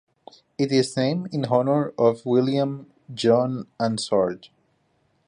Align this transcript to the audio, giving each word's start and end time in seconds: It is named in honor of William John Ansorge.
It 0.57 0.71
is 0.71 0.97
named 0.97 1.31
in 1.31 1.45
honor 1.45 1.93
of 1.95 2.25
William 2.25 2.91
John 3.13 3.67
Ansorge. 3.79 4.49